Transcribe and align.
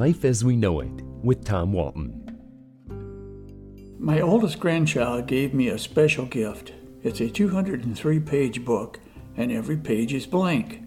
Life 0.00 0.24
as 0.24 0.42
We 0.42 0.56
Know 0.56 0.80
It 0.80 1.02
with 1.22 1.44
Tom 1.44 1.74
Walton. 1.74 2.38
My 3.98 4.18
oldest 4.22 4.58
grandchild 4.58 5.26
gave 5.26 5.52
me 5.52 5.68
a 5.68 5.78
special 5.78 6.24
gift. 6.24 6.72
It's 7.02 7.20
a 7.20 7.28
203 7.28 8.20
page 8.20 8.64
book, 8.64 8.98
and 9.36 9.52
every 9.52 9.76
page 9.76 10.14
is 10.14 10.24
blank. 10.24 10.80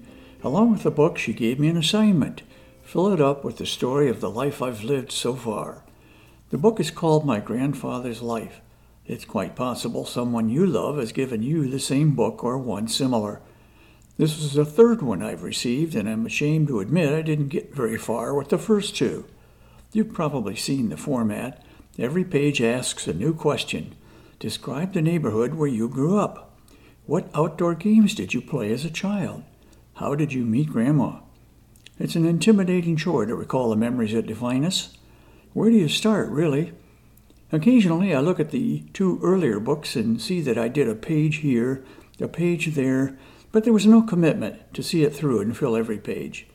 Along 0.44 0.72
with 0.72 0.82
the 0.82 0.90
book, 0.90 1.20
she 1.20 1.32
gave 1.32 1.60
me 1.60 1.68
an 1.68 1.78
assignment 1.78 2.42
fill 2.82 3.14
it 3.14 3.22
up 3.22 3.44
with 3.44 3.58
the 3.58 3.68
story 3.68 4.10
of 4.10 4.20
the 4.20 4.32
life 4.32 4.64
I've 4.64 4.84
lived 4.84 5.12
so 5.12 5.36
far. 5.36 5.86
The 6.50 6.58
book 6.58 6.80
is 6.80 6.90
called 6.90 7.24
My 7.24 7.40
Grandfather's 7.40 8.24
Life. 8.24 8.62
It's 9.06 9.26
quite 9.26 9.56
possible 9.56 10.06
someone 10.06 10.50
you 10.50 10.66
love 10.66 10.98
has 10.98 11.12
given 11.12 11.44
you 11.44 11.68
the 11.68 11.80
same 11.80 12.16
book 12.16 12.44
or 12.44 12.58
one 12.58 12.88
similar. 12.88 13.44
This 14.16 14.38
is 14.38 14.54
the 14.54 14.66
third 14.66 15.02
one 15.02 15.24
I've 15.24 15.42
received, 15.42 15.96
and 15.96 16.08
I'm 16.08 16.26
ashamed 16.26 16.68
to 16.68 16.80
admit 16.80 17.12
I 17.12 17.24
didn't 17.24 17.48
get 17.48 17.74
very 17.74 17.98
far 17.98 18.36
with 18.36 18.50
the 18.50 18.60
first 18.60 18.96
two. 18.96 19.26
You've 19.92 20.14
probably 20.14 20.56
seen 20.56 20.90
the 20.90 20.98
format. 20.98 21.64
Every 21.98 22.24
page 22.24 22.62
asks 22.62 23.08
a 23.08 23.14
new 23.14 23.34
question. 23.34 23.96
Describe 24.38 24.94
the 24.94 25.02
neighborhood 25.02 25.56
where 25.56 25.68
you 25.68 25.90
grew 25.90 26.20
up. 26.20 26.56
What 27.08 27.30
outdoor 27.34 27.74
games 27.74 28.14
did 28.14 28.36
you 28.36 28.42
play 28.42 28.72
as 28.72 28.86
a 28.86 28.92
child? 28.92 29.44
How 29.96 30.14
did 30.14 30.32
you 30.32 30.46
meet 30.46 30.70
Grandma? 30.70 31.20
It's 32.00 32.16
an 32.16 32.26
intimidating 32.26 32.96
chore 32.96 33.26
to 33.26 33.36
recall 33.36 33.72
the 33.72 33.76
memories 33.76 34.14
that 34.14 34.28
define 34.28 34.64
us. 34.64 34.96
Where 35.54 35.70
do 35.72 35.76
you 35.76 35.88
start, 35.88 36.30
really? 36.30 36.72
Occasionally, 37.52 38.14
I 38.14 38.20
look 38.20 38.40
at 38.40 38.52
the 38.52 38.84
two 38.94 39.20
earlier 39.24 39.60
books 39.60 39.96
and 39.96 40.22
see 40.22 40.42
that 40.42 40.58
I 40.58 40.68
did 40.68 40.88
a 40.88 40.96
page 40.96 41.38
here, 41.38 41.84
a 42.20 42.28
page 42.28 42.74
there, 42.74 43.18
but 43.54 43.64
there 43.64 43.72
was 43.72 43.86
no 43.86 44.02
commitment 44.02 44.74
to 44.74 44.82
see 44.84 45.04
it 45.04 45.16
through 45.16 45.40
and 45.40 45.56
fill 45.56 45.78
every 45.78 46.00
page. 46.00 46.48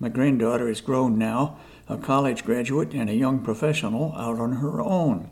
My 0.00 0.08
granddaughter 0.08 0.68
is 0.68 0.80
grown 0.80 1.16
now, 1.16 1.58
a 1.88 1.96
college 1.96 2.44
graduate 2.44 2.92
and 2.92 3.08
a 3.08 3.14
young 3.14 3.38
professional 3.38 4.12
out 4.16 4.40
on 4.40 4.54
her 4.54 4.80
own. 4.82 5.30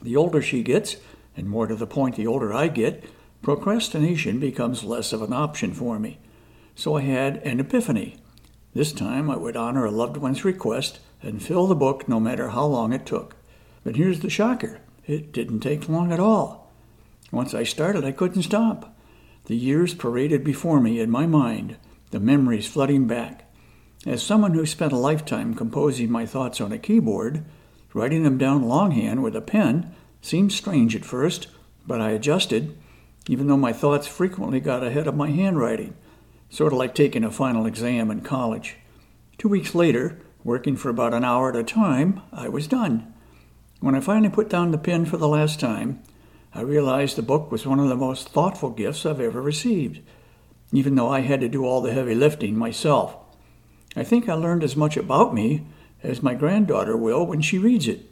The 0.00 0.14
older 0.14 0.40
she 0.40 0.62
gets, 0.62 0.96
and 1.36 1.48
more 1.48 1.66
to 1.66 1.74
the 1.74 1.86
point, 1.86 2.14
the 2.14 2.28
older 2.28 2.54
I 2.54 2.68
get, 2.68 3.04
procrastination 3.42 4.38
becomes 4.38 4.84
less 4.84 5.12
of 5.12 5.20
an 5.20 5.32
option 5.32 5.74
for 5.74 5.98
me. 5.98 6.20
So 6.76 6.96
I 6.96 7.00
had 7.00 7.38
an 7.38 7.58
epiphany. 7.58 8.16
This 8.72 8.92
time 8.92 9.28
I 9.28 9.36
would 9.36 9.56
honor 9.56 9.84
a 9.84 9.90
loved 9.90 10.16
one's 10.16 10.44
request 10.44 11.00
and 11.22 11.42
fill 11.42 11.66
the 11.66 11.74
book 11.74 12.08
no 12.08 12.20
matter 12.20 12.50
how 12.50 12.66
long 12.66 12.92
it 12.92 13.04
took. 13.04 13.34
But 13.82 13.96
here's 13.96 14.20
the 14.20 14.30
shocker 14.30 14.80
it 15.06 15.32
didn't 15.32 15.60
take 15.60 15.88
long 15.88 16.12
at 16.12 16.20
all. 16.20 16.72
Once 17.32 17.52
I 17.52 17.64
started, 17.64 18.04
I 18.04 18.12
couldn't 18.12 18.42
stop. 18.42 18.95
The 19.46 19.56
years 19.56 19.94
paraded 19.94 20.42
before 20.42 20.80
me 20.80 20.98
in 20.98 21.08
my 21.08 21.26
mind, 21.26 21.76
the 22.10 22.18
memories 22.18 22.66
flooding 22.66 23.06
back. 23.06 23.48
As 24.04 24.20
someone 24.20 24.54
who 24.54 24.66
spent 24.66 24.92
a 24.92 24.96
lifetime 24.96 25.54
composing 25.54 26.10
my 26.10 26.26
thoughts 26.26 26.60
on 26.60 26.72
a 26.72 26.78
keyboard, 26.78 27.44
writing 27.94 28.24
them 28.24 28.38
down 28.38 28.64
longhand 28.64 29.22
with 29.22 29.36
a 29.36 29.40
pen 29.40 29.94
seemed 30.20 30.52
strange 30.52 30.96
at 30.96 31.04
first, 31.04 31.46
but 31.86 32.00
I 32.00 32.10
adjusted, 32.10 32.76
even 33.28 33.46
though 33.46 33.56
my 33.56 33.72
thoughts 33.72 34.08
frequently 34.08 34.58
got 34.58 34.82
ahead 34.82 35.06
of 35.06 35.16
my 35.16 35.30
handwriting, 35.30 35.94
sort 36.50 36.72
of 36.72 36.80
like 36.80 36.96
taking 36.96 37.22
a 37.22 37.30
final 37.30 37.66
exam 37.66 38.10
in 38.10 38.22
college. 38.22 38.76
Two 39.38 39.48
weeks 39.48 39.76
later, 39.76 40.18
working 40.42 40.74
for 40.74 40.88
about 40.88 41.14
an 41.14 41.24
hour 41.24 41.50
at 41.50 41.56
a 41.56 41.62
time, 41.62 42.20
I 42.32 42.48
was 42.48 42.66
done. 42.66 43.14
When 43.78 43.94
I 43.94 44.00
finally 44.00 44.30
put 44.30 44.48
down 44.48 44.72
the 44.72 44.78
pen 44.78 45.04
for 45.04 45.18
the 45.18 45.28
last 45.28 45.60
time, 45.60 46.02
I 46.56 46.62
realized 46.62 47.16
the 47.16 47.22
book 47.22 47.52
was 47.52 47.66
one 47.66 47.80
of 47.80 47.90
the 47.90 47.96
most 47.96 48.30
thoughtful 48.30 48.70
gifts 48.70 49.04
I've 49.04 49.20
ever 49.20 49.42
received, 49.42 50.00
even 50.72 50.94
though 50.94 51.10
I 51.10 51.20
had 51.20 51.40
to 51.40 51.50
do 51.50 51.66
all 51.66 51.82
the 51.82 51.92
heavy 51.92 52.14
lifting 52.14 52.56
myself. 52.56 53.14
I 53.94 54.02
think 54.04 54.26
I 54.26 54.32
learned 54.32 54.64
as 54.64 54.74
much 54.74 54.96
about 54.96 55.34
me 55.34 55.66
as 56.02 56.22
my 56.22 56.32
granddaughter 56.32 56.96
will 56.96 57.26
when 57.26 57.42
she 57.42 57.58
reads 57.58 57.86
it. 57.86 58.10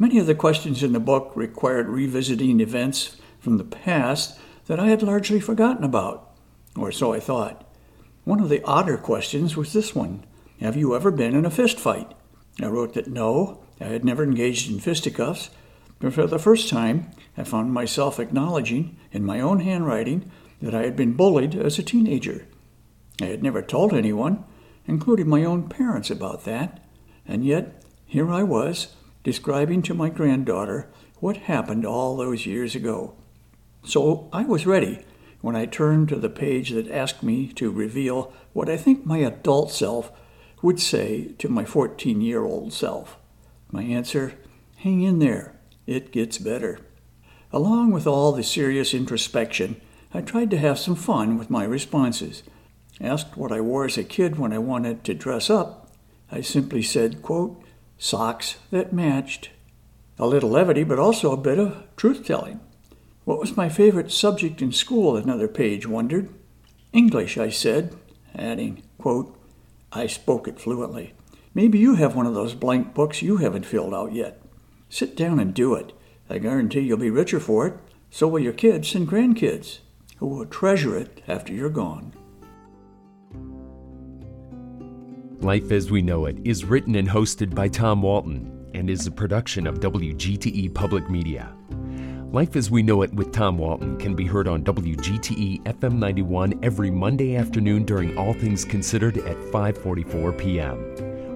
Many 0.00 0.18
of 0.18 0.26
the 0.26 0.34
questions 0.34 0.82
in 0.82 0.92
the 0.92 0.98
book 0.98 1.30
required 1.36 1.88
revisiting 1.88 2.58
events 2.58 3.16
from 3.38 3.56
the 3.56 3.62
past 3.62 4.36
that 4.66 4.80
I 4.80 4.88
had 4.88 5.00
largely 5.00 5.38
forgotten 5.38 5.84
about, 5.84 6.34
or 6.74 6.90
so 6.90 7.12
I 7.12 7.20
thought. 7.20 7.64
One 8.24 8.40
of 8.40 8.48
the 8.48 8.64
odder 8.64 8.96
questions 8.96 9.56
was 9.56 9.72
this 9.72 9.94
one 9.94 10.24
Have 10.58 10.74
you 10.74 10.96
ever 10.96 11.12
been 11.12 11.36
in 11.36 11.46
a 11.46 11.50
fist 11.50 11.78
fight? 11.78 12.10
I 12.60 12.66
wrote 12.66 12.94
that 12.94 13.06
no, 13.06 13.62
I 13.80 13.84
had 13.84 14.04
never 14.04 14.24
engaged 14.24 14.68
in 14.68 14.80
fisticuffs, 14.80 15.50
but 16.00 16.14
for 16.14 16.26
the 16.26 16.38
first 16.38 16.68
time, 16.68 17.10
I 17.36 17.44
found 17.44 17.72
myself 17.72 18.18
acknowledging 18.18 18.96
in 19.12 19.24
my 19.24 19.40
own 19.40 19.60
handwriting 19.60 20.30
that 20.60 20.74
I 20.74 20.82
had 20.82 20.96
been 20.96 21.12
bullied 21.12 21.54
as 21.54 21.78
a 21.78 21.82
teenager. 21.82 22.46
I 23.20 23.26
had 23.26 23.42
never 23.42 23.62
told 23.62 23.92
anyone, 23.92 24.44
including 24.86 25.28
my 25.28 25.44
own 25.44 25.68
parents, 25.68 26.10
about 26.10 26.44
that, 26.44 26.82
and 27.26 27.44
yet 27.44 27.82
here 28.06 28.30
I 28.30 28.42
was, 28.42 28.96
describing 29.22 29.82
to 29.82 29.94
my 29.94 30.08
granddaughter 30.08 30.90
what 31.20 31.36
happened 31.36 31.84
all 31.84 32.16
those 32.16 32.46
years 32.46 32.74
ago. 32.74 33.14
So 33.84 34.28
I 34.32 34.44
was 34.44 34.66
ready 34.66 35.04
when 35.42 35.54
I 35.54 35.66
turned 35.66 36.08
to 36.08 36.16
the 36.16 36.30
page 36.30 36.70
that 36.70 36.90
asked 36.90 37.22
me 37.22 37.48
to 37.54 37.70
reveal 37.70 38.32
what 38.52 38.68
I 38.68 38.76
think 38.76 39.04
my 39.04 39.18
adult 39.18 39.70
self 39.70 40.10
would 40.62 40.80
say 40.80 41.32
to 41.38 41.48
my 41.48 41.64
14 41.64 42.20
year 42.20 42.44
old 42.44 42.72
self. 42.72 43.18
My 43.70 43.82
answer 43.82 44.34
hang 44.78 45.02
in 45.02 45.18
there. 45.18 45.59
It 45.86 46.12
gets 46.12 46.38
better. 46.38 46.78
Along 47.52 47.90
with 47.90 48.06
all 48.06 48.32
the 48.32 48.42
serious 48.42 48.94
introspection, 48.94 49.80
I 50.12 50.20
tried 50.20 50.50
to 50.50 50.58
have 50.58 50.78
some 50.78 50.94
fun 50.94 51.38
with 51.38 51.50
my 51.50 51.64
responses. 51.64 52.42
Asked 53.00 53.36
what 53.36 53.52
I 53.52 53.60
wore 53.60 53.86
as 53.86 53.96
a 53.96 54.04
kid 54.04 54.38
when 54.38 54.52
I 54.52 54.58
wanted 54.58 55.04
to 55.04 55.14
dress 55.14 55.48
up, 55.48 55.90
I 56.30 56.42
simply 56.42 56.82
said, 56.82 57.22
quote, 57.22 57.62
socks 57.98 58.58
that 58.70 58.92
matched. 58.92 59.50
A 60.18 60.26
little 60.26 60.50
levity, 60.50 60.84
but 60.84 60.98
also 60.98 61.32
a 61.32 61.36
bit 61.36 61.58
of 61.58 61.84
truth 61.96 62.24
telling. 62.24 62.60
What 63.24 63.40
was 63.40 63.56
my 63.56 63.68
favorite 63.68 64.12
subject 64.12 64.60
in 64.62 64.72
school? 64.72 65.16
Another 65.16 65.48
page 65.48 65.86
wondered. 65.86 66.28
English, 66.92 67.38
I 67.38 67.48
said, 67.48 67.96
adding, 68.34 68.82
quote, 68.98 69.36
I 69.92 70.06
spoke 70.06 70.46
it 70.46 70.60
fluently. 70.60 71.14
Maybe 71.54 71.78
you 71.78 71.94
have 71.94 72.14
one 72.14 72.26
of 72.26 72.34
those 72.34 72.54
blank 72.54 72.94
books 72.94 73.22
you 73.22 73.38
haven't 73.38 73.66
filled 73.66 73.94
out 73.94 74.12
yet. 74.12 74.40
Sit 74.90 75.16
down 75.16 75.38
and 75.38 75.54
do 75.54 75.74
it. 75.74 75.92
I 76.28 76.38
guarantee 76.38 76.80
you'll 76.80 76.98
be 76.98 77.10
richer 77.10 77.40
for 77.40 77.66
it. 77.68 77.74
So 78.10 78.26
will 78.26 78.40
your 78.40 78.52
kids 78.52 78.94
and 78.96 79.08
grandkids, 79.08 79.78
who 80.16 80.26
will 80.26 80.44
treasure 80.46 80.96
it 80.98 81.22
after 81.28 81.52
you're 81.52 81.70
gone. 81.70 82.12
Life 85.38 85.70
as 85.70 85.90
We 85.90 86.02
Know 86.02 86.26
It 86.26 86.38
is 86.44 86.64
written 86.64 86.96
and 86.96 87.08
hosted 87.08 87.54
by 87.54 87.68
Tom 87.68 88.02
Walton 88.02 88.68
and 88.74 88.90
is 88.90 89.06
a 89.06 89.12
production 89.12 89.66
of 89.66 89.78
WGTE 89.78 90.74
Public 90.74 91.08
Media. 91.08 91.54
Life 92.32 92.56
as 92.56 92.70
We 92.70 92.82
Know 92.82 93.02
It 93.02 93.14
with 93.14 93.32
Tom 93.32 93.58
Walton 93.58 93.96
can 93.96 94.14
be 94.14 94.26
heard 94.26 94.48
on 94.48 94.64
WGTE 94.64 95.62
FM 95.62 95.98
91 95.98 96.58
every 96.62 96.90
Monday 96.90 97.36
afternoon 97.36 97.84
during 97.84 98.18
All 98.18 98.34
Things 98.34 98.64
Considered 98.64 99.18
at 99.18 99.36
5:44 99.36 100.36
p.m. 100.36 101.09